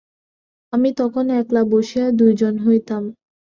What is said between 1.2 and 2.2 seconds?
একলা বসিয়া